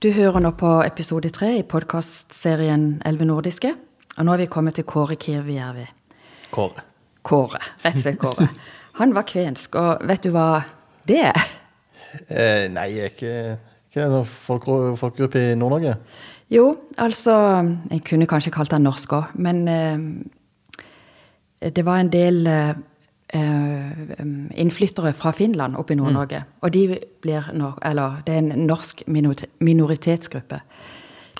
[0.00, 3.74] Du hører nå på episode tre i podkastserien Elleve nordiske.
[4.16, 5.82] Og nå er vi kommet til Kåre Kirvijärvi.
[6.54, 6.84] Kåre.
[7.20, 8.46] Kåre, rett og slett Kåre.
[8.96, 10.64] Han var kvensk, og vet du hva
[11.04, 11.36] det er?
[12.32, 13.34] Eh, nei, jeg er ikke,
[13.92, 14.70] Hva en det, folk,
[15.02, 15.92] folkegruppe i Nord-Norge.
[16.48, 17.36] Jo, altså
[17.90, 22.72] Jeg kunne kanskje kalt han norsk òg, men eh, det var en del eh,
[23.30, 26.40] innflyttere fra Finland oppe i Nord-Norge.
[26.62, 27.50] Og de blir
[27.82, 29.02] Eller det er en norsk
[29.60, 30.60] minoritetsgruppe.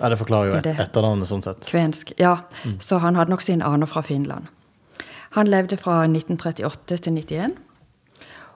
[0.00, 1.66] Ja, Det forklarer jo er etternavnet, sånn sett.
[1.66, 2.12] Kvensk.
[2.18, 2.42] Ja.
[2.78, 4.46] Så han hadde nok sine aner fra Finland.
[5.30, 7.56] Han levde fra 1938 til 91.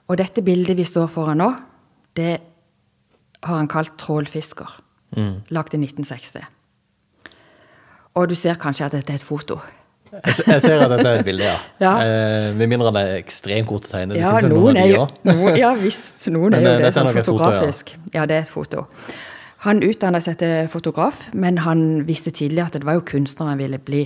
[0.09, 1.55] Og dette bildet vi står foran nå,
[2.17, 2.41] det
[3.43, 4.81] har han kalt trålfisker.
[5.17, 5.45] Mm.
[5.51, 6.45] Lagt i 1960.
[8.15, 9.59] Og du ser kanskje at dette er et foto.
[10.25, 11.57] Jeg, ser at dette er et bilde, ja.
[11.81, 11.93] Ja.
[12.05, 14.15] Eh, med mindre han er ekstremt god til å tegne.
[14.15, 17.09] Det Ja, jo noen noen er jo Ja visst, noen er jo eh, det sånn
[17.09, 17.45] som nok foto, ja.
[17.45, 17.95] fotografisk.
[18.15, 18.85] Ja, det er et foto.
[19.65, 23.59] Han utdanna seg til fotograf, men han visste tidlig at det var jo kunstner han
[23.59, 24.05] ville bli.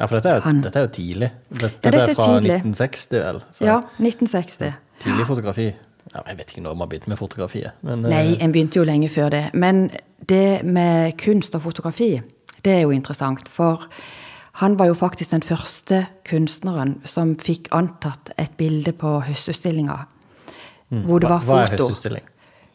[0.00, 1.30] Ja, for dette er, jo- Han- dette er jo tidlig.
[1.50, 2.56] Dette, Ja, dette er fra tidlig.
[2.64, 3.40] 1960, vel?
[3.52, 4.72] Så Ja, 1960.
[5.00, 5.74] Tidlig fotografi.
[6.14, 7.72] Ja, jeg vet ikke når man begynte med fotografiet.
[7.82, 9.50] Men, eh, Nei, en begynte jo lenge før det.
[9.54, 9.90] Men
[10.26, 12.20] det med kunst og fotografi,
[12.64, 13.48] det er jo interessant.
[13.48, 13.86] For
[14.52, 19.96] han var jo faktisk den første kunstneren som fikk antatt et bilde på Høstutstillinga.
[20.90, 21.52] Hvor det hva, foto.
[21.52, 22.24] hva er høstutstilling?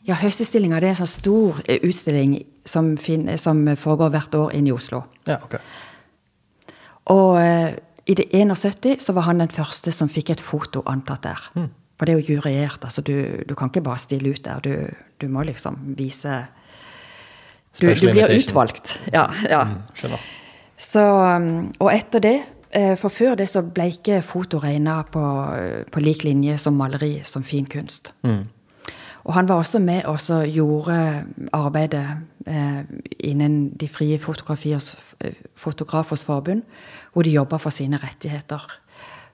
[0.08, 4.70] Ja, Høstutstillinga er en sånn stor eh, utstilling som, fin- som foregår hvert år inne
[4.70, 5.02] i Oslo.
[5.28, 5.58] Ja, ok.
[7.12, 7.76] Og eh,
[8.08, 11.42] i det 71 så var han den første som fikk et foto antatt der.
[11.98, 12.84] For det er jo juriert.
[12.84, 14.60] altså du, du kan ikke bare stille ut der.
[14.62, 14.74] Du,
[15.22, 16.46] du må liksom vise
[17.82, 19.00] Du, du blir utvalgt.
[19.12, 19.26] Ja.
[19.50, 19.64] ja.
[19.98, 20.22] Skjønner.
[20.78, 22.36] Så, um, og etter det
[22.76, 25.24] eh, For før det så ble ikke foto regna på,
[25.92, 28.12] på lik linje som maleri, som fin kunst.
[29.26, 32.06] Og han var også med og så gjorde arbeidet
[32.48, 32.84] eh,
[33.20, 36.62] innen De frie eh, fotografers forbund,
[37.14, 38.80] hvor de jobba for sine rettigheter.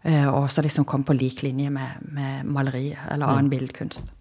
[0.03, 4.13] Eh, og også liksom kom på lik linje med, med maleri eller annen billedkunst.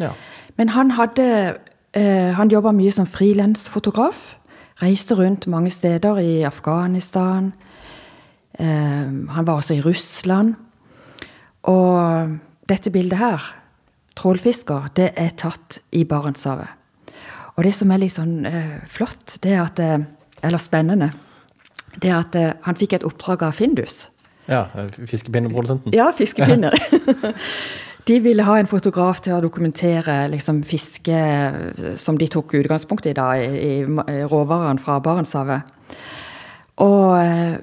[0.00, 0.10] Ja.
[0.56, 1.54] Men han hadde
[1.92, 4.38] eh, Han jobba mye som frilansfotograf.
[4.82, 7.52] Reiste rundt mange steder i Afghanistan.
[8.58, 10.54] Eh, han var også i Russland.
[11.62, 12.38] Og
[12.68, 13.54] dette bildet her,
[14.16, 16.68] 'Trålfisker', det er tatt i Barentshavet.
[17.56, 19.98] Og det som er litt sånn eh, flott, det er at eh,
[20.44, 21.10] Eller spennende,
[22.02, 24.10] det er at eh, han fikk et oppdrag av Findus.
[24.48, 24.66] ja
[25.06, 25.94] Fiskepinneprodusenten?
[25.94, 26.76] Ja, fiskepinner.
[28.06, 31.22] De ville ha en fotograf til å dokumentere liksom, fiske
[31.98, 35.72] som de tok utgangspunkt i, da, i, i råvarene fra Barentshavet.
[36.84, 37.56] Og eh,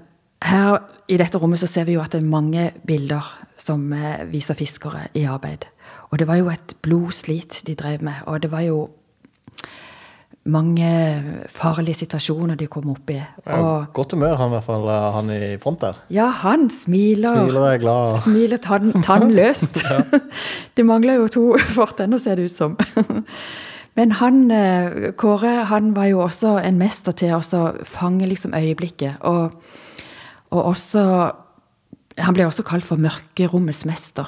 [0.43, 4.25] her i dette rommet så ser vi jo at det er mange bilder som eh,
[4.27, 5.63] viser fiskere i arbeid.
[6.11, 8.81] Og det var jo et blodslit de drev med, og det var jo
[10.45, 10.87] mange
[11.47, 13.19] farlige situasjoner de kom opp i.
[13.47, 15.93] Ja, Og godt humør, han i hvert fall, eh, han i front der.
[16.11, 17.37] ja, han smiler.
[17.45, 18.17] Smiler er glad.
[18.23, 19.79] Smiler tann, tannløst.
[20.77, 21.45] det mangler jo to
[21.77, 22.77] fortenner, ser det ut som.
[23.95, 29.21] Men han, eh, Kåre han var jo også en mester til å fange liksom øyeblikket.
[29.21, 29.53] Og,
[30.51, 31.31] og også
[32.17, 34.27] Han ble også kalt for mørkerommets mester.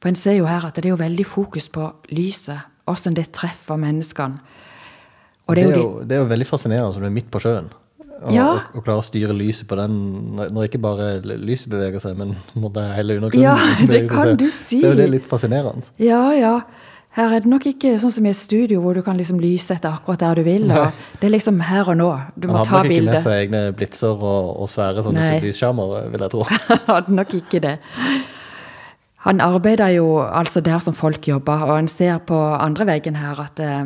[0.00, 3.26] For en ser jo her at det er jo veldig fokus på lyset, hvordan det
[3.36, 4.38] treffer menneskene.
[5.48, 7.30] Og Det er, jo de, jo, det er jo veldig fascinerende som du er midt
[7.32, 7.70] på sjøen.
[8.22, 8.44] Og, Ja.
[8.52, 9.96] og, og klarer å styre lyset på den
[10.38, 11.08] når når ikke bare
[11.42, 13.42] lyset beveger seg, men måte hele undergrunnen.
[13.42, 13.56] Ja,
[13.90, 14.78] det kan du si.
[14.80, 15.90] Så er jo det litt fascinerende.
[15.98, 16.54] Ja, ja.
[17.12, 19.74] Her er det nok ikke sånn som i et studio hvor du kan liksom lyse
[19.74, 20.70] etter akkurat der du vil.
[21.20, 22.06] Det er liksom her og nå.
[22.40, 25.04] Du må Han må hadde ta nok ikke med seg egne blitser og, og svære
[25.04, 26.46] sånne lysskjermer, vil jeg tro.
[26.88, 27.74] Hadde nok ikke det.
[29.22, 33.38] Han arbeider jo altså der som folk jobber, og en ser på andre veggen her
[33.44, 33.84] at eh,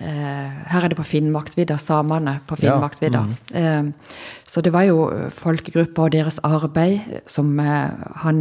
[0.00, 3.20] eh, her er det på Finnmarksvidda, samene på Ja, Finnmarksvidda.
[3.52, 3.90] Eh,
[4.48, 7.90] så det var jo folkegrupper og deres arbeid som eh,
[8.24, 8.40] han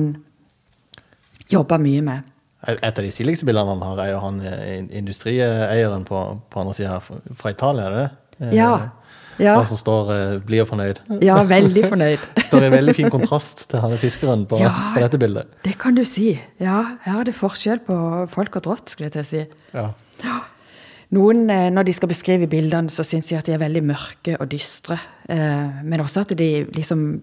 [1.51, 2.23] jobba mye med.
[2.67, 6.21] Et av de stiligste bildene han har, er jo han eh, industrieieren på,
[6.51, 8.09] på andre sida her, fra- fra Italia, er det det?
[8.47, 8.71] Eh, Ja.
[9.39, 10.99] Ja, som står eh, blid fornøyd.
[11.21, 12.19] ja veldig fornøyd.
[12.47, 14.71] Står i veldig fin kontrast til han fiskeren på, Ja.
[14.95, 15.47] på dette bildet.
[15.63, 16.39] Det kan du si.
[16.59, 17.97] Ja, her er det forskjell på
[18.33, 19.45] folk og drott, skulle jeg til å si.
[19.77, 19.89] Ja.
[21.15, 24.35] Noen, eh, når de skal beskrive bildene, så syns de at de er veldig mørke
[24.41, 24.97] og dystre.
[25.29, 27.21] Eh, Men også at de liksom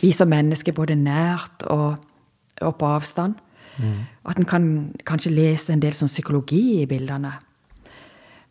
[0.00, 1.98] viser mennesket både nært og,
[2.62, 3.34] og på avstand.
[4.26, 4.66] At en kan
[5.04, 7.34] kanskje lese en del sånn psykologi i bildene.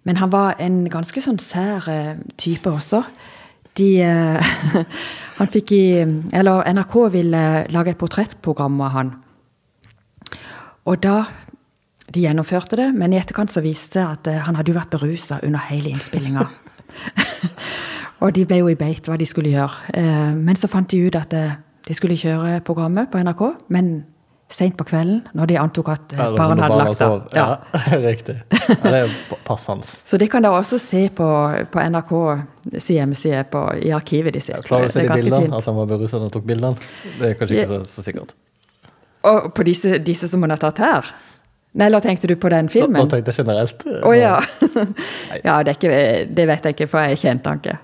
[0.06, 3.02] Men han var en ganske sånn sær eh, type også.
[3.76, 4.52] De eh,
[5.40, 5.86] Han fikk i
[6.32, 7.40] Eller NRK ville
[7.74, 9.10] lage et portrettprogram av han.
[10.88, 11.26] Og da
[12.14, 14.94] de gjennomførte det, men i etterkant så viste det at eh, han hadde jo vært
[14.94, 16.46] berusa under hele innspillinga.
[18.24, 20.32] og de ble jo i beit hva de skulle gjøre.
[20.38, 23.44] Men så fant de ut at de skulle kjøre programmet på NRK,
[23.74, 23.90] men
[24.52, 27.24] seint på kvelden, når de antok at barna barn hadde lagt seg.
[27.34, 27.46] Ja.
[27.74, 28.36] Ja, riktig.
[28.52, 29.14] Ja, det er
[29.48, 29.88] passende.
[30.10, 31.30] Så det kan dere også se på,
[31.74, 32.14] på NRK
[32.78, 34.68] sin hjemmeside på, i arkivet de Ja, sitt.
[34.68, 35.44] Klarer du å se de bildene?
[35.48, 35.58] fint.
[35.58, 36.90] At han var berusa da han tok bildene?
[37.20, 38.36] Det er kanskje ikke så, så sikkert.
[39.26, 41.14] Og på disse, disse som hun har tatt her?
[41.76, 43.02] Nei, eller tenkte du på den filmen?
[43.02, 43.82] nå tenkte jeg generelt.
[43.84, 44.38] Å oh, ja.
[45.48, 45.96] ja det, ikke,
[46.32, 47.80] det vet jeg ikke, for jeg kjente han ikke.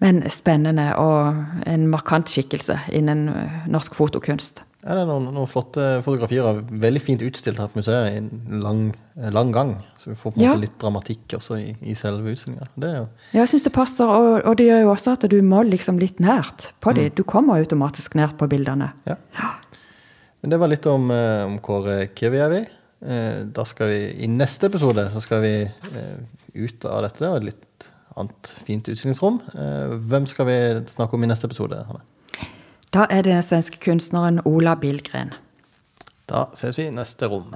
[0.00, 4.64] Men spennende og en markant skikkelse innen eh, norsk fotokunst.
[4.80, 6.46] Ja, det er noen, noen flotte fotografier.
[6.48, 8.78] av- Veldig fint utstilt her på museet i en lang,
[9.16, 9.74] lang gang.
[10.00, 10.54] Så vi får på en Ja.
[10.54, 12.66] måte litt dramatikk også i, i selve utstillinga.
[12.80, 13.06] Ja,
[13.42, 16.16] jeg syns det passer, og, og det gjør jo også at du må liksom litt
[16.18, 17.10] nært på dem.
[17.14, 18.92] Du kommer automatisk nært på bildene.
[19.06, 19.16] Ja.
[20.40, 22.62] Men det var litt om, eh, om Kåre Kirvijärvi.
[23.04, 26.16] Eh, da skal vi i neste episode så skal vi eh,
[26.54, 27.86] ut av dette og et litt
[28.16, 29.40] annet fint utstillingsrom.
[29.54, 30.56] Eh, hvem skal vi
[30.88, 31.84] snakke om i neste episode?
[31.86, 32.00] Hanne?
[32.90, 35.34] Da er det den svenske kunstneren Ola Billgren.
[36.26, 37.54] Da ses vi i neste rom.